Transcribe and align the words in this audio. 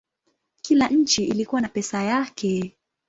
Kila 0.61 0.87
nchi 0.87 1.23
ilikuwa 1.25 1.61
na 1.61 1.67
pesa 1.69 2.03
yake. 2.03 2.77